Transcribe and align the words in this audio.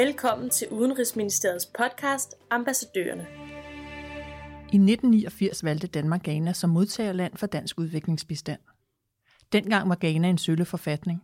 Velkommen 0.00 0.50
til 0.50 0.68
Udenrigsministeriets 0.68 1.66
podcast 1.66 2.34
Ambassadørerne. 2.50 3.26
I 4.72 4.76
1989 4.76 5.64
valgte 5.64 5.86
Danmark 5.86 6.22
Ghana 6.22 6.52
som 6.52 6.70
modtagerland 6.70 7.36
for 7.36 7.46
dansk 7.46 7.78
udviklingsbistand. 7.78 8.60
Dengang 9.52 9.88
var 9.88 9.96
Ghana 10.00 10.28
en 10.28 10.38
sølle 10.38 10.64
forfatning, 10.64 11.22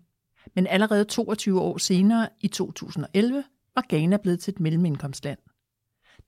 men 0.54 0.66
allerede 0.66 1.04
22 1.04 1.60
år 1.60 1.78
senere, 1.78 2.28
i 2.40 2.48
2011, 2.48 3.44
var 3.74 3.84
Ghana 3.88 4.16
blevet 4.16 4.40
til 4.40 4.52
et 4.52 4.60
mellemindkomstland. 4.60 5.38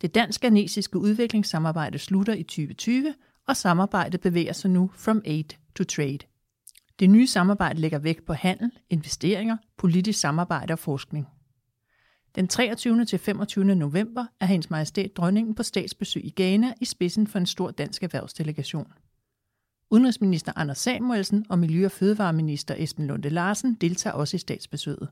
Det 0.01 0.15
dansk-ghanesiske 0.15 0.99
udviklingssamarbejde 0.99 1.99
slutter 1.99 2.35
i 2.35 2.43
2020, 2.43 3.15
og 3.49 3.57
samarbejdet 3.57 4.21
bevæger 4.21 4.53
sig 4.53 4.71
nu 4.71 4.91
from 4.95 5.23
aid 5.25 5.49
to 5.77 5.85
trade. 5.85 6.19
Det 6.99 7.11
nye 7.11 7.27
samarbejde 7.27 7.81
lægger 7.81 7.99
vægt 7.99 8.27
på 8.27 8.33
handel, 8.33 8.71
investeringer, 8.91 9.57
politisk 9.79 10.21
samarbejde 10.21 10.73
og 10.73 10.79
forskning. 10.79 11.29
Den 12.35 12.49
23. 12.49 13.05
til 13.05 13.19
25. 13.19 13.65
november 13.65 14.27
er 14.41 14.47
hendes 14.47 14.71
majestæt 14.71 15.17
dronningen 15.17 15.55
på 15.55 15.63
statsbesøg 15.63 16.25
i 16.25 16.33
Ghana 16.37 16.75
i 16.81 16.85
spidsen 16.85 17.27
for 17.27 17.39
en 17.39 17.47
stor 17.47 17.71
dansk 17.71 18.03
erhvervsdelegation. 18.03 18.93
Udenrigsminister 19.91 20.53
Anders 20.57 20.79
Samuelsen 20.79 21.47
og 21.49 21.59
Miljø- 21.59 21.85
og 21.85 21.93
Fødevareminister 21.93 22.75
Esben 22.79 23.07
Lunde 23.07 23.29
Larsen 23.29 23.75
deltager 23.75 24.15
også 24.15 24.37
i 24.37 24.39
statsbesøget. 24.39 25.09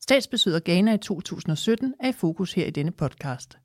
Statsbesøget 0.00 0.64
Ghana 0.64 0.94
i 0.94 0.98
2017 0.98 1.94
er 2.00 2.08
i 2.08 2.12
fokus 2.12 2.52
her 2.52 2.66
i 2.66 2.70
denne 2.70 2.90
podcast. 2.90 3.58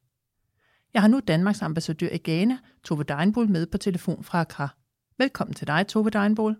Jeg 0.93 1.01
har 1.01 1.09
nu 1.09 1.19
Danmarks 1.19 1.61
ambassadør 1.61 2.09
i 2.09 2.17
Ghana, 2.17 2.57
Tove 2.83 3.03
Deinbol, 3.03 3.49
med 3.49 3.65
på 3.65 3.77
telefon 3.77 4.23
fra 4.23 4.41
Accra. 4.41 4.69
Velkommen 5.17 5.53
til 5.53 5.67
dig, 5.67 5.87
Tove 5.87 6.09
Deinbol. 6.09 6.57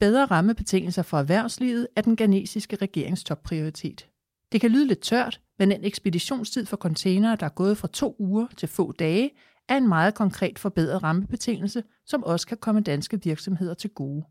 Bedre 0.00 0.24
rammebetingelser 0.24 1.02
for 1.02 1.18
erhvervslivet 1.18 1.88
er 1.96 2.00
den 2.00 2.16
ghanesiske 2.16 2.76
regerings 2.76 3.24
topprioritet. 3.24 4.08
Det 4.52 4.60
kan 4.60 4.70
lyde 4.70 4.86
lidt 4.86 5.00
tørt, 5.00 5.40
men 5.58 5.72
en 5.72 5.84
ekspeditionstid 5.84 6.66
for 6.66 6.76
containere, 6.76 7.36
der 7.36 7.46
er 7.46 7.50
gået 7.50 7.78
fra 7.78 7.88
to 7.88 8.16
uger 8.18 8.46
til 8.56 8.68
få 8.68 8.92
dage, 8.92 9.30
er 9.68 9.76
en 9.76 9.88
meget 9.88 10.14
konkret 10.14 10.58
forbedret 10.58 11.02
rammebetingelse, 11.02 11.82
som 12.06 12.24
også 12.24 12.46
kan 12.46 12.56
komme 12.56 12.80
danske 12.80 13.20
virksomheder 13.24 13.74
til 13.74 13.90
gode. 13.90 14.24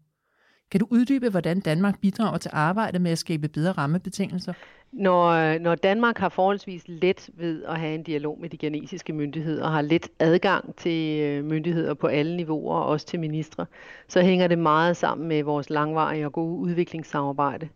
Kan 0.71 0.79
du 0.79 0.87
uddybe, 0.89 1.29
hvordan 1.29 1.59
Danmark 1.59 1.99
bidrager 2.01 2.37
til 2.37 2.51
arbejdet 2.53 3.01
med 3.01 3.11
at 3.11 3.17
skabe 3.17 3.47
bedre 3.47 3.71
rammebetingelser? 3.71 4.53
Når, 4.91 5.25
øh, 5.27 5.59
når 5.59 5.75
Danmark 5.75 6.17
har 6.17 6.29
forholdsvis 6.29 6.83
let 6.87 7.29
ved 7.33 7.63
at 7.63 7.79
have 7.79 7.95
en 7.95 8.03
dialog 8.03 8.37
med 8.41 8.49
de 8.49 8.57
ghanesiske 8.57 9.13
myndigheder 9.13 9.63
og 9.63 9.71
har 9.71 9.81
let 9.81 10.07
adgang 10.19 10.75
til 10.75 11.19
øh, 11.21 11.45
myndigheder 11.45 11.93
på 11.93 12.07
alle 12.07 12.37
niveauer, 12.37 12.79
også 12.79 13.05
til 13.05 13.19
ministre, 13.19 13.65
så 14.07 14.21
hænger 14.21 14.47
det 14.47 14.57
meget 14.57 14.97
sammen 14.97 15.27
med 15.27 15.43
vores 15.43 15.69
langvarige 15.69 16.25
og 16.25 16.33
gode 16.33 16.59
udviklingssamarbejde. 16.59 17.69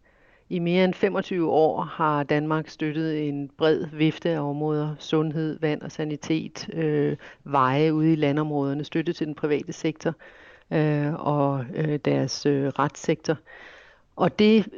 I 0.50 0.60
mere 0.60 0.84
end 0.84 0.94
25 0.94 1.52
år 1.52 1.82
har 1.82 2.24
Danmark 2.24 2.68
støttet 2.68 3.30
en 3.30 3.50
bred 3.58 3.86
vifte 3.94 4.30
af 4.30 4.40
områder, 4.40 4.96
sundhed, 5.00 5.60
vand 5.60 5.82
og 5.82 5.92
sanitet, 5.92 6.70
øh, 6.74 7.18
veje 7.44 7.94
ude 7.94 8.14
i 8.14 8.16
landområderne, 8.16 8.84
støtte 8.84 9.14
til 9.14 9.28
den 9.28 9.36
private 9.36 9.74
sektor 9.74 10.14
øh, 10.72 11.14
og 11.14 11.66
øh, 11.76 12.00
deres 12.06 12.46
øh, 12.46 12.68
retssektor. 12.68 13.38
Og 14.16 14.40
det 14.40 14.70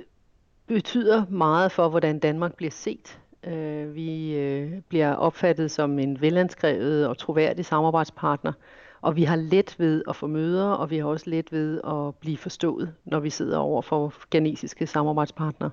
betyder 0.67 1.25
meget 1.29 1.71
for, 1.71 1.89
hvordan 1.89 2.19
Danmark 2.19 2.55
bliver 2.55 2.71
set. 2.71 3.19
Øh, 3.43 3.95
vi 3.95 4.35
øh, 4.35 4.71
bliver 4.89 5.13
opfattet 5.13 5.71
som 5.71 5.99
en 5.99 6.21
velanskrevet 6.21 7.07
og 7.07 7.17
troværdig 7.17 7.65
samarbejdspartner, 7.65 8.53
og 9.01 9.15
vi 9.15 9.23
har 9.23 9.35
let 9.35 9.75
ved 9.77 10.03
at 10.09 10.15
få 10.15 10.27
møder, 10.27 10.65
og 10.65 10.89
vi 10.89 10.97
har 10.97 11.05
også 11.05 11.29
let 11.29 11.51
ved 11.51 11.81
at 11.87 12.15
blive 12.15 12.37
forstået, 12.37 12.93
når 13.05 13.19
vi 13.19 13.29
sidder 13.29 13.57
over 13.57 13.81
for 13.81 14.13
ghanesiske 14.31 14.87
samarbejdspartnere. 14.87 15.69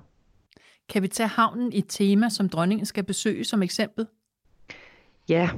Kan 0.88 1.02
vi 1.02 1.08
tage 1.08 1.28
havnen 1.28 1.72
i 1.72 1.78
et 1.78 1.84
tema, 1.88 2.28
som 2.28 2.48
dronningen 2.48 2.86
skal 2.86 3.04
besøge 3.04 3.44
som 3.44 3.62
eksempel? 3.62 4.06
Ja, 5.28 5.50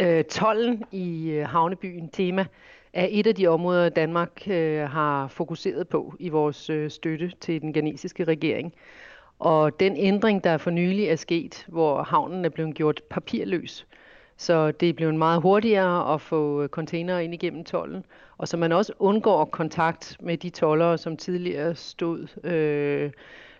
øh, 0.00 0.24
tollen 0.24 0.84
i 0.92 1.30
øh, 1.30 1.48
havnebyen 1.48 2.08
tema 2.08 2.46
er 2.92 3.06
et 3.10 3.26
af 3.26 3.34
de 3.34 3.46
områder, 3.46 3.88
Danmark 3.88 4.42
øh, 4.46 4.80
har 4.80 5.28
fokuseret 5.28 5.88
på 5.88 6.14
i 6.20 6.28
vores 6.28 6.70
øh, 6.70 6.90
støtte 6.90 7.32
til 7.40 7.60
den 7.60 7.72
ghanesiske 7.72 8.24
regering. 8.24 8.74
Og 9.38 9.80
den 9.80 9.96
ændring, 9.96 10.44
der 10.44 10.56
for 10.56 10.70
nylig 10.70 11.04
er 11.04 11.16
sket, 11.16 11.64
hvor 11.68 12.02
havnen 12.02 12.44
er 12.44 12.48
blevet 12.48 12.74
gjort 12.74 13.02
papirløs, 13.10 13.86
så 14.40 14.70
det 14.70 14.88
er 14.88 14.92
blevet 14.92 15.14
meget 15.14 15.42
hurtigere 15.42 16.14
at 16.14 16.20
få 16.20 16.62
øh, 16.62 16.68
containere 16.68 17.24
ind 17.24 17.34
igennem 17.34 17.64
tollen, 17.64 18.04
og 18.38 18.48
så 18.48 18.56
man 18.56 18.72
også 18.72 18.92
undgår 18.98 19.44
kontakt 19.44 20.16
med 20.20 20.36
de 20.36 20.50
tollere, 20.50 20.98
som 20.98 21.16
tidligere 21.16 21.74
stod 21.74 22.44
øh, 22.44 23.10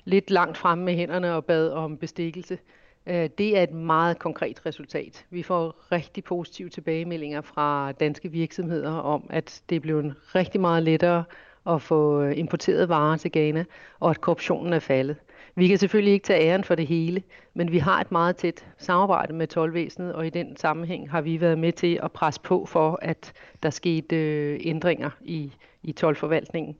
lidt 0.05 0.31
langt 0.31 0.57
fremme 0.57 0.85
med 0.85 0.95
hænderne 0.95 1.35
og 1.35 1.45
bad 1.45 1.71
om 1.71 1.97
bestikkelse. 1.97 2.59
Øh, 3.07 3.31
det 3.39 3.59
er 3.59 3.63
et 3.63 3.73
meget 3.73 4.19
konkret 4.19 4.67
resultat. 4.67 5.27
Vi 5.31 5.43
får 5.43 5.93
rigtig 5.93 6.25
positive 6.25 6.69
tilbagemeldinger 6.69 7.41
fra 7.41 7.93
danske 7.93 8.29
virksomheder 8.29 8.93
om, 8.93 9.27
at 9.31 9.63
det 9.69 9.77
er 9.77 9.81
blevet 9.81 10.15
rigtig 10.35 10.61
meget 10.61 10.83
lettere 10.83 11.25
at 11.69 11.83
få 11.83 12.23
øh, 12.23 12.39
importeret 12.39 12.89
varer 12.89 13.17
til 13.17 13.33
Ghana, 13.33 13.65
og 14.01 14.11
at 14.11 14.21
korruptionen 14.21 14.73
er 14.73 14.79
faldet. 14.79 15.17
Vi 15.55 15.69
kan 15.69 15.79
selvfølgelig 15.79 16.13
ikke 16.13 16.25
tage 16.25 16.41
æren 16.41 16.65
for 16.65 16.75
det 16.75 16.87
hele, 16.87 17.23
men 17.55 17.73
vi 17.73 17.79
har 17.79 18.01
et 18.01 18.13
meget 18.13 18.37
tæt 18.37 18.67
samarbejde 18.79 19.33
med 19.33 19.47
tolvvæsenet, 19.47 20.13
og 20.13 20.27
i 20.27 20.31
den 20.31 20.57
sammenhæng 20.57 21.11
har 21.11 21.21
vi 21.21 21.41
været 21.41 21.59
med 21.59 21.73
til 21.73 22.01
at 22.03 22.13
presse 22.13 22.41
på 22.41 22.67
for, 22.67 22.99
at 23.03 23.33
der 23.63 23.71
skete 23.71 24.17
øh, 24.17 24.61
ændringer 24.65 25.11
i, 25.21 25.53
i 25.83 25.93
tolvforvaltningen. 25.93 26.77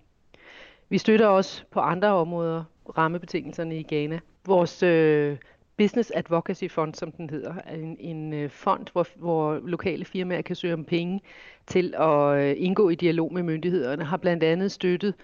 Vi 0.89 0.99
støtter 0.99 1.27
også 1.27 1.63
på 1.71 1.81
andre 1.81 2.09
områder 2.09 2.65
rammebetingelserne 2.99 3.79
i 3.79 3.83
Ghana. 3.83 4.21
Vores 4.47 4.83
øh, 4.83 5.37
Business 5.79 6.13
Advocacy 6.15 6.65
Fund, 6.71 6.95
som 6.95 7.13
den 7.13 7.31
hedder, 7.31 7.55
er 7.65 7.75
en, 7.75 7.97
en 8.01 8.33
øh, 8.33 8.51
fond, 8.51 8.87
hvor, 8.93 9.07
hvor 9.17 9.61
lokale 9.65 10.05
firmaer 10.05 10.43
kan 10.43 10.57
søge 10.57 10.75
om 10.75 10.85
penge 10.85 11.21
til 11.67 11.95
at 11.99 12.39
øh, 12.39 12.55
indgå 12.59 12.89
i 12.89 12.95
dialog 12.95 13.33
med 13.33 13.43
myndighederne, 13.43 14.05
har 14.05 14.17
blandt 14.17 14.45
andet 14.45 14.73
støttet 14.73 15.15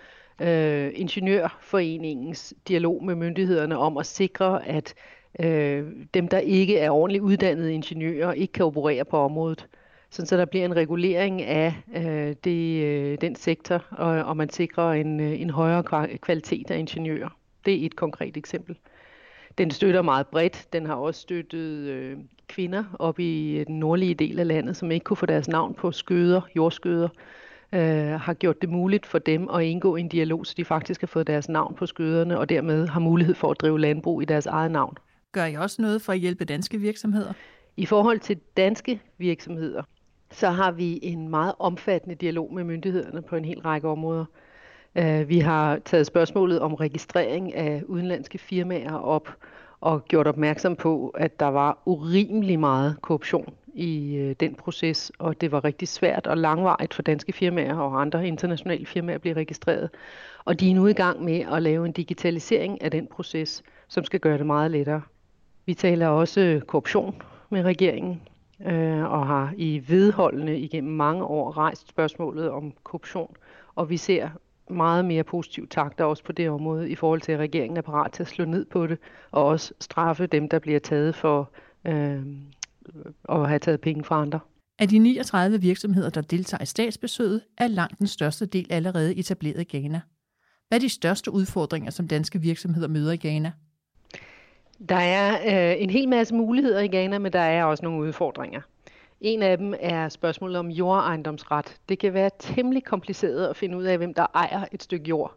øh, 0.41 0.91
Ingeniørforeningens 0.95 2.55
dialog 2.69 3.05
med 3.05 3.15
myndighederne 3.15 3.79
om 3.79 3.97
at 3.97 4.07
sikre, 4.07 4.67
at 4.67 4.95
øh, 5.41 5.87
dem, 6.15 6.29
der 6.29 6.39
ikke 6.39 6.79
er 6.79 6.91
ordentligt 6.91 7.23
uddannede 7.23 7.75
ingeniører, 7.75 8.33
ikke 8.33 8.53
kan 8.53 8.65
operere 8.65 9.05
på 9.05 9.19
området. 9.19 9.67
Sådan, 10.11 10.27
så 10.27 10.37
der 10.37 10.45
bliver 10.45 10.65
en 10.65 10.77
regulering 10.77 11.43
af 11.43 11.75
øh, 11.97 12.37
det, 12.45 12.85
øh, 12.85 13.19
den 13.21 13.37
sektor, 13.37 13.85
og, 13.91 14.25
og 14.25 14.37
man 14.37 14.51
sikrer 14.51 14.93
en, 14.93 15.21
øh, 15.21 15.41
en 15.41 15.51
højere 15.51 15.83
kvalitet 16.19 16.71
af 16.71 16.79
ingeniører. 16.79 17.29
Det 17.65 17.83
er 17.83 17.87
et 17.87 17.97
konkret 17.97 18.37
eksempel. 18.37 18.77
Den 19.59 19.71
støtter 19.71 20.03
meget 20.03 20.27
bredt. 20.27 20.67
Den 20.73 20.87
har 20.87 20.95
også 20.95 21.21
støttet 21.21 21.89
øh, 21.89 22.17
kvinder 22.49 22.85
op 22.99 23.19
i 23.19 23.65
den 23.67 23.79
nordlige 23.79 24.15
del 24.15 24.39
af 24.39 24.47
landet, 24.47 24.77
som 24.77 24.91
ikke 24.91 25.05
kunne 25.05 25.17
få 25.17 25.27
deres 25.27 25.49
navn 25.49 25.75
på 25.75 25.93
skøder, 25.93 26.41
jordskøder 26.57 27.09
øh, 27.73 28.21
har 28.21 28.35
gjort 28.35 28.61
det 28.61 28.69
muligt 28.69 29.07
for 29.07 29.19
dem 29.19 29.49
at 29.49 29.63
indgå 29.63 29.97
i 29.97 30.01
en 30.01 30.09
dialog, 30.09 30.47
så 30.47 30.55
de 30.57 30.65
faktisk 30.65 31.01
har 31.01 31.07
fået 31.07 31.27
deres 31.27 31.49
navn 31.49 31.75
på 31.75 31.87
skøderne, 31.87 32.39
og 32.39 32.49
dermed 32.49 32.87
har 32.87 33.01
mulighed 33.01 33.35
for 33.35 33.51
at 33.51 33.61
drive 33.61 33.81
landbrug 33.81 34.23
i 34.23 34.25
deres 34.25 34.47
eget 34.47 34.71
navn. 34.71 34.97
Gør 35.33 35.45
I 35.45 35.55
også 35.55 35.83
noget 35.83 36.03
for 36.03 36.13
at 36.13 36.19
hjælpe 36.19 36.45
danske 36.45 36.79
virksomheder? 36.79 37.33
I 37.77 37.87
forhold 37.87 38.21
til 38.21 38.41
danske 38.57 39.01
virksomheder, 39.19 39.83
så 40.31 40.51
har 40.51 40.73
vi 40.73 40.99
en 41.03 41.29
meget 41.29 41.53
omfattende 41.59 42.15
dialog 42.15 42.55
med 42.55 42.65
myndighederne 42.65 43.23
på 43.23 43.37
en 43.37 43.45
hel 43.45 43.61
række 43.61 43.89
områder. 43.89 44.25
Øh, 44.97 45.29
vi 45.29 45.39
har 45.39 45.79
taget 45.85 46.07
spørgsmålet 46.07 46.61
om 46.61 46.75
registrering 46.75 47.55
af 47.55 47.83
udenlandske 47.87 48.39
firmaer 48.39 48.95
op 48.95 49.29
og 49.81 50.05
gjort 50.05 50.27
opmærksom 50.27 50.77
på, 50.77 51.09
at 51.09 51.41
der 51.41 51.47
var 51.47 51.79
urimelig 51.87 52.61
meget 52.61 52.97
korruption 53.03 53.55
i 53.75 54.17
øh, 54.17 54.37
den 54.41 54.55
proces, 54.55 55.13
og 55.19 55.41
det 55.41 55.53
var 55.53 55.65
rigtig 55.65 55.89
svært 55.89 56.27
og 56.27 56.37
langvarigt 56.37 56.95
for 56.95 57.03
danske 57.03 57.33
firmaer 57.33 57.75
og 57.75 58.01
andre 58.01 58.29
internationale 58.29 58.87
firmaer 58.87 59.15
at 59.15 59.21
blive 59.21 59.35
registreret. 59.35 59.91
Og 60.45 60.61
de 60.61 60.71
er 60.71 60.75
nu 60.75 60.87
i 60.87 60.93
gang 60.93 61.25
med 61.25 61.41
at 61.53 61.63
lave 61.63 61.87
en 61.87 61.93
digitalisering 61.93 62.83
af 62.83 62.91
den 62.91 63.07
proces, 63.07 63.63
som 63.89 64.05
skal 64.05 64.21
gøre 64.21 64.39
det 64.39 64.47
meget 64.47 64.71
lettere. 64.71 65.03
Vi 65.67 65.75
taler 65.75 66.09
også 66.09 66.61
korruption 66.67 67.23
med 67.51 67.63
regeringen, 67.63 68.23
øh, 68.67 69.13
og 69.13 69.27
har 69.27 69.55
i 69.57 69.83
vedholdende 69.89 70.59
igennem 70.59 70.93
mange 70.93 71.25
år 71.25 71.57
rejst 71.57 71.89
spørgsmålet 71.89 72.51
om 72.51 72.73
korruption, 72.83 73.37
og 73.75 73.91
vi 73.91 73.97
ser 73.97 74.29
meget 74.71 75.05
mere 75.05 75.25
positiv 75.25 75.69
takter 75.69 76.05
også 76.05 76.25
på 76.25 76.33
det 76.33 76.51
område, 76.51 76.91
i 76.91 76.95
forhold 76.95 77.21
til 77.21 77.33
at 77.33 77.39
regeringen 77.39 77.77
er 77.77 77.83
parat 77.83 78.13
til 78.13 78.23
at 78.23 78.29
slå 78.29 78.45
ned 78.45 78.65
på 78.65 78.87
det, 78.87 78.99
og 79.31 79.45
også 79.45 79.75
straffe 79.81 80.27
dem, 80.27 80.49
der 80.49 80.59
bliver 80.59 80.79
taget 80.79 81.15
for 81.15 81.51
øh, 81.87 82.23
at 83.29 83.49
have 83.49 83.59
taget 83.59 83.81
penge 83.81 84.05
fra 84.05 84.23
andre. 84.23 84.41
Af 84.79 84.89
de 84.89 84.99
39 84.99 85.61
virksomheder, 85.61 86.11
der 86.11 86.21
deltager 86.21 86.63
i 86.63 86.67
statsbesøget, 86.67 87.41
er 87.59 87.69
langt 87.69 87.99
den 87.99 88.07
største 88.07 88.47
del 88.47 88.67
allerede 88.71 89.17
etableret 89.17 89.61
i 89.61 89.79
Ghana. 89.79 90.01
Hvad 90.69 90.79
er 90.79 90.81
de 90.81 90.89
største 90.89 91.31
udfordringer, 91.31 91.91
som 91.91 92.09
danske 92.09 92.41
virksomheder 92.41 92.89
møder 92.89 93.13
i 93.13 93.17
Ghana? 93.17 93.53
Der 94.89 94.97
er 94.97 95.33
øh, 95.33 95.83
en 95.83 95.91
hel 95.91 96.09
masse 96.09 96.35
muligheder 96.35 96.81
i 96.81 96.89
Ghana, 96.89 97.19
men 97.19 97.33
der 97.33 97.41
er 97.41 97.65
også 97.65 97.85
nogle 97.85 98.07
udfordringer. 98.07 98.61
En 99.25 99.43
af 99.43 99.59
dem 99.59 99.75
er 99.81 100.09
spørgsmålet 100.09 100.59
om 100.59 100.69
jordejendomsret. 100.69 101.77
Det 101.89 101.99
kan 101.99 102.15
være 102.15 102.31
temmelig 102.39 102.85
kompliceret 102.85 103.47
at 103.47 103.57
finde 103.57 103.77
ud 103.77 103.85
af, 103.85 103.99
hvem 103.99 104.15
der 104.15 104.27
ejer 104.35 104.65
et 104.73 104.83
stykke 104.83 105.07
jord. 105.09 105.35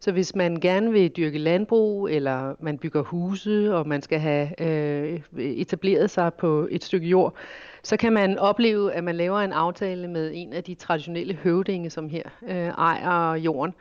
Så 0.00 0.12
hvis 0.12 0.34
man 0.34 0.56
gerne 0.56 0.92
vil 0.92 1.08
dyrke 1.08 1.38
landbrug, 1.38 2.08
eller 2.10 2.54
man 2.58 2.78
bygger 2.78 3.02
huse, 3.02 3.74
og 3.74 3.88
man 3.88 4.02
skal 4.02 4.20
have 4.20 4.62
øh, 4.62 5.20
etableret 5.38 6.10
sig 6.10 6.34
på 6.34 6.68
et 6.70 6.84
stykke 6.84 7.08
jord, 7.08 7.34
så 7.82 7.96
kan 7.96 8.12
man 8.12 8.38
opleve, 8.38 8.92
at 8.92 9.04
man 9.04 9.14
laver 9.14 9.38
en 9.38 9.52
aftale 9.52 10.08
med 10.08 10.30
en 10.34 10.52
af 10.52 10.64
de 10.64 10.74
traditionelle 10.74 11.34
høvdinge, 11.34 11.90
som 11.90 12.08
her 12.08 12.22
øh, 12.42 12.68
ejer 12.68 13.34
jorden. 13.34 13.74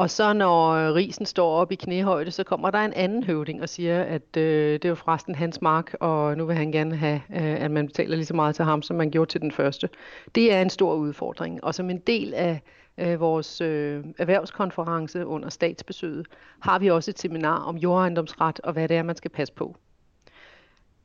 Og 0.00 0.10
så 0.10 0.32
når 0.32 0.70
øh, 0.70 0.94
risen 0.94 1.26
står 1.26 1.50
op 1.50 1.72
i 1.72 1.74
knæhøjde, 1.74 2.30
så 2.30 2.44
kommer 2.44 2.70
der 2.70 2.78
en 2.78 2.92
anden 2.92 3.24
høvding 3.24 3.62
og 3.62 3.68
siger, 3.68 4.02
at 4.02 4.36
øh, 4.36 4.72
det 4.72 4.84
er 4.84 4.88
jo 4.88 4.94
forresten 4.94 5.34
hans 5.34 5.62
mark, 5.62 5.94
og 6.00 6.36
nu 6.36 6.46
vil 6.46 6.56
han 6.56 6.72
gerne 6.72 6.96
have, 6.96 7.20
øh, 7.30 7.64
at 7.64 7.70
man 7.70 7.86
betaler 7.86 8.16
lige 8.16 8.26
så 8.26 8.34
meget 8.34 8.54
til 8.54 8.64
ham, 8.64 8.82
som 8.82 8.96
man 8.96 9.10
gjorde 9.10 9.30
til 9.30 9.40
den 9.40 9.52
første. 9.52 9.88
Det 10.34 10.52
er 10.52 10.62
en 10.62 10.70
stor 10.70 10.94
udfordring, 10.94 11.64
og 11.64 11.74
som 11.74 11.90
en 11.90 11.98
del 11.98 12.34
af 12.34 12.62
øh, 12.98 13.20
vores 13.20 13.60
øh, 13.60 14.04
erhvervskonference 14.18 15.26
under 15.26 15.48
statsbesøget, 15.48 16.26
har 16.60 16.78
vi 16.78 16.90
også 16.90 17.10
et 17.10 17.18
seminar 17.18 17.58
om 17.58 17.76
jordejendomsret 17.76 18.60
og 18.60 18.72
hvad 18.72 18.88
det 18.88 18.96
er, 18.96 19.02
man 19.02 19.16
skal 19.16 19.30
passe 19.30 19.54
på 19.54 19.76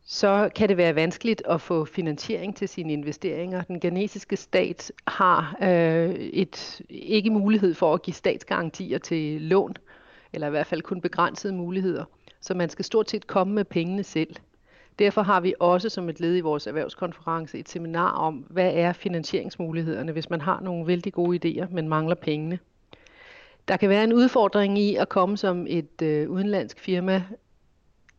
så 0.07 0.49
kan 0.55 0.69
det 0.69 0.77
være 0.77 0.95
vanskeligt 0.95 1.41
at 1.49 1.61
få 1.61 1.85
finansiering 1.85 2.55
til 2.55 2.69
sine 2.69 2.93
investeringer. 2.93 3.61
Den 3.61 3.79
ghanesiske 3.79 4.35
stat 4.35 4.91
har 5.07 5.57
øh, 5.61 6.15
et, 6.15 6.81
ikke 6.89 7.29
mulighed 7.29 7.73
for 7.73 7.93
at 7.93 8.01
give 8.01 8.13
statsgarantier 8.13 8.97
til 8.97 9.41
lån, 9.41 9.75
eller 10.33 10.47
i 10.47 10.49
hvert 10.49 10.67
fald 10.67 10.81
kun 10.81 11.01
begrænsede 11.01 11.53
muligheder. 11.53 12.05
Så 12.41 12.53
man 12.53 12.69
skal 12.69 12.85
stort 12.85 13.09
set 13.09 13.27
komme 13.27 13.53
med 13.53 13.65
pengene 13.65 14.03
selv. 14.03 14.35
Derfor 14.99 15.21
har 15.21 15.41
vi 15.41 15.53
også 15.59 15.89
som 15.89 16.09
et 16.09 16.19
led 16.19 16.37
i 16.37 16.41
vores 16.41 16.67
erhvervskonference 16.67 17.59
et 17.59 17.69
seminar 17.69 18.11
om, 18.11 18.35
hvad 18.35 18.71
er 18.73 18.93
finansieringsmulighederne, 18.93 20.11
hvis 20.11 20.29
man 20.29 20.41
har 20.41 20.59
nogle 20.61 20.87
vældig 20.87 21.13
gode 21.13 21.39
idéer, 21.45 21.73
men 21.73 21.89
mangler 21.89 22.15
pengene. 22.15 22.59
Der 23.67 23.77
kan 23.77 23.89
være 23.89 24.03
en 24.03 24.13
udfordring 24.13 24.79
i 24.79 24.95
at 24.95 25.09
komme 25.09 25.37
som 25.37 25.65
et 25.69 26.01
øh, 26.01 26.29
udenlandsk 26.29 26.79
firma 26.79 27.23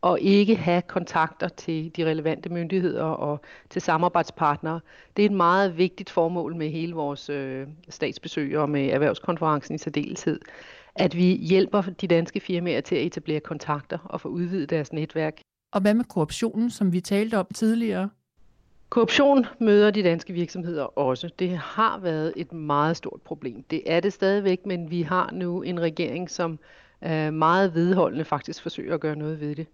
og 0.07 0.21
ikke 0.21 0.57
have 0.57 0.83
kontakter 0.83 1.49
til 1.49 1.97
de 1.97 2.05
relevante 2.05 2.49
myndigheder 2.49 3.05
og 3.05 3.41
til 3.71 3.83
samarbejdspartnere. 3.83 4.81
Det 5.17 5.23
er 5.23 5.27
et 5.27 5.37
meget 5.37 5.79
vigtigt 5.79 6.11
formål 6.11 6.57
med 6.57 6.71
hele 6.71 6.95
vores 6.95 7.31
øh, 7.31 7.67
statsbesøg 7.89 8.59
og 8.59 8.71
med 8.71 8.89
erhvervskonferencen 8.89 9.75
i 9.75 9.79
særdeleshed, 9.79 10.41
at 10.95 11.17
vi 11.17 11.25
hjælper 11.25 11.83
de 12.01 12.07
danske 12.07 12.41
firmaer 12.41 12.81
til 12.81 12.97
at 12.97 13.03
etablere 13.03 13.41
kontakter 13.41 13.99
og 14.05 14.21
få 14.21 14.29
udvidet 14.29 14.71
deres 14.71 14.93
netværk. 14.93 15.41
Og 15.73 15.81
hvad 15.81 15.95
med 15.95 16.05
korruptionen, 16.05 16.71
som 16.71 16.93
vi 16.93 17.01
talte 17.01 17.39
om 17.39 17.47
tidligere? 17.55 18.11
Korruption 18.89 19.47
møder 19.61 19.91
de 19.91 20.03
danske 20.03 20.33
virksomheder 20.33 20.99
også. 20.99 21.31
Det 21.39 21.59
har 21.59 21.99
været 21.99 22.33
et 22.37 22.53
meget 22.53 22.97
stort 22.97 23.21
problem. 23.25 23.63
Det 23.63 23.83
er 23.87 24.01
det 24.01 24.13
stadigvæk, 24.13 24.67
men 24.67 24.91
vi 24.91 25.03
har 25.03 25.31
nu 25.33 25.63
en 25.63 25.81
regering, 25.81 26.31
som 26.31 26.59
øh, 27.05 27.33
meget 27.33 27.75
vedholdende 27.75 28.25
faktisk 28.25 28.63
forsøger 28.63 28.95
at 28.95 29.01
gøre 29.01 29.17
noget 29.17 29.41
ved 29.41 29.57
det. 29.57 29.67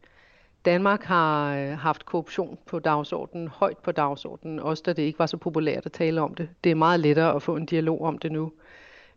Danmark 0.64 1.02
har 1.02 1.56
øh, 1.56 1.78
haft 1.78 2.06
korruption 2.06 2.58
på 2.66 2.78
dagsordenen, 2.78 3.48
højt 3.48 3.78
på 3.78 3.92
dagsordenen, 3.92 4.60
også 4.60 4.82
da 4.86 4.92
det 4.92 5.02
ikke 5.02 5.18
var 5.18 5.26
så 5.26 5.36
populært 5.36 5.86
at 5.86 5.92
tale 5.92 6.20
om 6.20 6.34
det. 6.34 6.48
Det 6.64 6.70
er 6.70 6.74
meget 6.74 7.00
lettere 7.00 7.34
at 7.34 7.42
få 7.42 7.56
en 7.56 7.66
dialog 7.66 8.00
om 8.02 8.18
det 8.18 8.32
nu. 8.32 8.52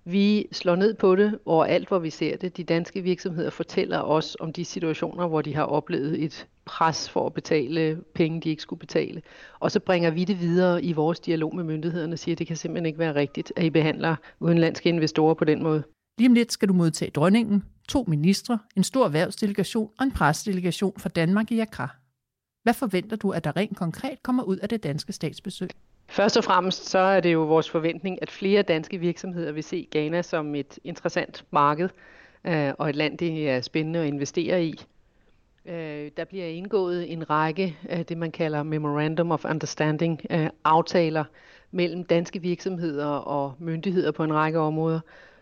Vi 0.08 0.48
slår 0.52 0.76
ned 0.76 0.94
på 0.94 1.16
det 1.16 1.40
overalt, 1.46 1.88
hvor 1.88 2.00
vi 2.00 2.10
ser 2.10 2.38
det. 2.38 2.58
De 2.58 2.64
danske 2.64 3.02
virksomheder 3.02 3.50
fortæller 3.50 4.02
os 4.02 4.38
om 4.40 4.54
de 4.54 4.66
situationer, 4.66 5.28
hvor 5.28 5.42
de 5.42 5.56
har 5.56 5.64
oplevet 5.64 6.24
et 6.24 6.48
pres 6.66 7.10
for 7.10 7.26
at 7.26 7.34
betale 7.34 8.02
penge, 8.14 8.42
de 8.42 8.50
ikke 8.50 8.62
skulle 8.62 8.80
betale. 8.80 9.22
Og 9.60 9.72
så 9.72 9.80
bringer 9.80 10.12
vi 10.12 10.24
det 10.24 10.40
videre 10.40 10.84
i 10.84 10.94
vores 10.94 11.20
dialog 11.20 11.56
med 11.56 11.64
myndighederne 11.64 12.14
og 12.14 12.20
siger, 12.20 12.36
at 12.36 12.40
det 12.40 12.48
kan 12.48 12.56
simpelthen 12.56 12.86
ikke 12.86 13.00
være 13.00 13.16
rigtigt, 13.16 13.54
at 13.56 13.64
I 13.64 13.70
behandler 13.70 14.16
udenlandske 14.40 14.90
investorer 14.90 15.34
på 15.34 15.46
den 15.46 15.64
måde. 15.64 15.84
Lige 16.18 16.30
om 16.30 16.34
lidt 16.34 16.52
skal 16.52 16.68
du 16.68 16.74
modtage 16.74 17.12
dronningen, 17.12 17.64
to 17.90 18.06
ministre, 18.08 18.60
en 18.76 18.84
stor 18.84 19.06
erhvervsdelegation 19.06 19.92
og 20.00 20.04
en 20.06 20.12
pressedelegation 20.12 20.94
fra 21.00 21.10
Danmark 21.10 21.52
i 21.52 21.60
Accra. 21.60 21.96
Hvad 22.64 22.74
forventer 22.74 23.16
du, 23.16 23.32
at 23.32 23.44
der 23.44 23.58
rent 23.58 23.78
konkret 23.78 24.24
kommer 24.24 24.44
ud 24.44 24.58
af 24.58 24.70
det 24.70 24.84
danske 24.84 25.14
statsbesøg? 25.14 25.70
Først 26.08 26.38
og 26.38 26.44
fremmest 26.44 26.90
så 26.90 27.00
er 27.00 27.20
det 27.20 27.34
jo 27.34 27.44
vores 27.44 27.70
forventning, 27.70 28.22
at 28.22 28.32
flere 28.32 28.62
danske 28.62 28.98
virksomheder 28.98 29.52
vil 29.52 29.64
se 29.64 29.88
Ghana 29.92 30.22
som 30.22 30.56
et 30.56 30.80
interessant 30.84 31.46
marked 31.52 31.90
øh, 32.46 32.74
og 32.78 32.90
et 32.90 32.96
land, 32.96 33.18
det 33.18 33.50
er 33.50 33.62
spændende 33.62 34.00
at 34.00 34.08
investere 34.08 34.66
i. 34.66 34.86
Øh, 35.66 36.12
der 36.18 36.26
bliver 36.26 36.46
indgået 36.46 37.12
en 37.12 37.30
række 37.30 37.78
af 37.90 38.06
det, 38.06 38.18
man 38.18 38.32
kalder 38.32 38.64
Memorandum 38.64 39.32
of 39.32 39.46
Understanding 39.46 40.22
øh, 40.30 40.50
aftaler 40.64 41.24
mellem 41.72 42.04
danske 42.04 42.42
virksomheder 42.42 43.08
og 43.08 43.54
myndigheder 43.60 44.12
på 44.12 44.24
en 44.24 44.34
række 44.34 44.60
områder, 44.60 45.00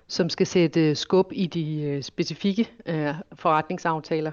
som 0.07 0.29
skal 0.29 0.47
sætte 0.47 0.89
øh, 0.89 0.95
skub 0.95 1.31
i 1.31 1.47
de 1.47 1.81
øh, 1.81 2.03
specifikke 2.03 2.69
øh, 2.85 3.13
forretningsaftaler. 3.33 4.31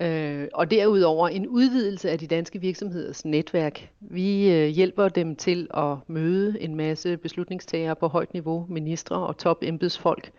Øh, 0.00 0.48
og 0.54 0.70
derudover 0.70 1.28
en 1.28 1.46
udvidelse 1.46 2.10
af 2.10 2.18
de 2.18 2.26
danske 2.26 2.60
virksomheders 2.60 3.24
netværk. 3.24 3.88
Vi 4.00 4.52
øh, 4.52 4.66
hjælper 4.66 5.08
dem 5.08 5.36
til 5.36 5.68
at 5.74 5.96
møde 6.06 6.60
en 6.60 6.74
masse 6.74 7.16
beslutningstagere 7.16 7.96
på 7.96 8.08
højt 8.08 8.32
niveau, 8.32 8.66
ministre 8.68 9.16
og 9.16 9.38
top 9.38 9.58
embedsfolk. 9.62 10.30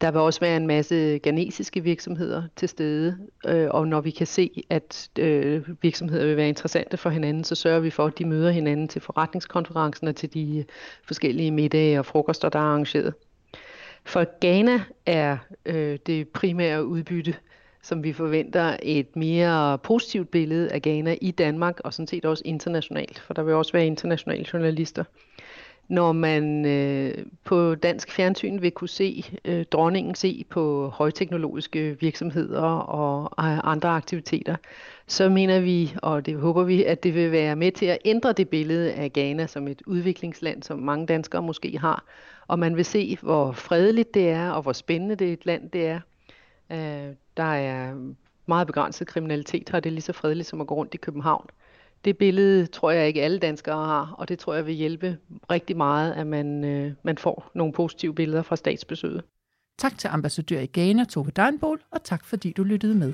Der 0.00 0.10
vil 0.10 0.20
også 0.20 0.40
være 0.40 0.56
en 0.56 0.66
masse 0.66 1.18
ganesiske 1.18 1.80
virksomheder 1.80 2.42
til 2.56 2.68
stede, 2.68 3.18
øh, 3.46 3.68
og 3.70 3.88
når 3.88 4.00
vi 4.00 4.10
kan 4.10 4.26
se, 4.26 4.62
at 4.70 5.10
øh, 5.18 5.82
virksomheder 5.82 6.26
vil 6.26 6.36
være 6.36 6.48
interessante 6.48 6.96
for 6.96 7.10
hinanden, 7.10 7.44
så 7.44 7.54
sørger 7.54 7.80
vi 7.80 7.90
for, 7.90 8.06
at 8.06 8.18
de 8.18 8.24
møder 8.24 8.50
hinanden 8.50 8.88
til 8.88 9.00
forretningskonferencen 9.00 10.08
og 10.08 10.16
til 10.16 10.34
de 10.34 10.58
øh, 10.58 10.64
forskellige 11.06 11.50
middage 11.50 11.98
og 11.98 12.06
frokoster, 12.06 12.48
der 12.48 12.58
er 12.58 12.62
arrangeret. 12.62 13.14
For 14.04 14.40
Ghana 14.40 14.80
er 15.06 15.36
øh, 15.66 15.98
det 16.06 16.28
primære 16.28 16.86
udbytte, 16.86 17.34
som 17.82 18.04
vi 18.04 18.12
forventer, 18.12 18.76
et 18.82 19.16
mere 19.16 19.78
positivt 19.78 20.30
billede 20.30 20.72
af 20.72 20.82
Ghana 20.82 21.16
i 21.20 21.30
Danmark, 21.30 21.80
og 21.84 21.94
sådan 21.94 22.06
set 22.06 22.24
også 22.24 22.42
internationalt, 22.46 23.18
for 23.18 23.34
der 23.34 23.42
vil 23.42 23.54
også 23.54 23.72
være 23.72 23.86
internationale 23.86 24.46
journalister. 24.52 25.04
Når 25.90 26.12
man 26.12 26.66
øh, 26.66 27.24
på 27.44 27.74
dansk 27.74 28.10
fjernsyn 28.12 28.62
vil 28.62 28.70
kunne 28.70 28.88
se 28.88 29.24
øh, 29.44 29.64
dronningen 29.64 30.14
se 30.14 30.44
på 30.50 30.88
højteknologiske 30.88 31.96
virksomheder 32.00 32.62
og 32.72 33.44
øh, 33.44 33.58
andre 33.64 33.88
aktiviteter, 33.88 34.56
så 35.06 35.28
mener 35.28 35.60
vi, 35.60 35.94
og 36.02 36.26
det 36.26 36.36
håber 36.36 36.62
vi, 36.62 36.84
at 36.84 37.02
det 37.02 37.14
vil 37.14 37.32
være 37.32 37.56
med 37.56 37.72
til 37.72 37.86
at 37.86 37.98
ændre 38.04 38.32
det 38.32 38.48
billede 38.48 38.92
af 38.92 39.12
Ghana 39.12 39.46
som 39.46 39.68
et 39.68 39.82
udviklingsland, 39.86 40.62
som 40.62 40.78
mange 40.78 41.06
danskere 41.06 41.42
måske 41.42 41.78
har, 41.78 42.04
og 42.46 42.58
man 42.58 42.76
vil 42.76 42.84
se, 42.84 43.18
hvor 43.22 43.52
fredeligt 43.52 44.14
det 44.14 44.30
er, 44.30 44.50
og 44.50 44.62
hvor 44.62 44.72
spændende 44.72 45.14
det 45.14 45.32
et 45.32 45.46
land 45.46 45.70
det 45.70 45.86
er. 45.86 46.00
Øh, 46.72 47.14
der 47.36 47.54
er 47.54 47.94
meget 48.46 48.66
begrænset 48.66 49.06
kriminalitet 49.06 49.74
og 49.74 49.84
det 49.84 49.90
er 49.90 49.94
lige 49.94 50.02
så 50.02 50.12
fredeligt 50.12 50.48
som 50.48 50.60
at 50.60 50.66
gå 50.66 50.74
rundt 50.74 50.94
i 50.94 50.96
København. 50.96 51.46
Det 52.04 52.18
billede 52.18 52.66
tror 52.66 52.90
jeg 52.90 53.06
ikke 53.08 53.22
alle 53.22 53.38
danskere 53.38 53.86
har, 53.86 54.14
og 54.18 54.28
det 54.28 54.38
tror 54.38 54.54
jeg 54.54 54.66
vil 54.66 54.74
hjælpe 54.74 55.18
rigtig 55.50 55.76
meget, 55.76 56.12
at 56.12 56.26
man, 56.26 56.64
øh, 56.64 56.92
man 57.04 57.18
får 57.18 57.50
nogle 57.54 57.72
positive 57.72 58.14
billeder 58.14 58.42
fra 58.42 58.56
statsbesøget. 58.56 59.22
Tak 59.78 59.98
til 59.98 60.08
ambassadør 60.08 60.60
i 60.60 60.66
Ghana, 60.66 61.04
Tove 61.04 61.30
Deinbol, 61.36 61.80
og 61.90 62.04
tak 62.04 62.24
fordi 62.24 62.52
du 62.52 62.62
lyttede 62.62 62.94
med. 62.94 63.12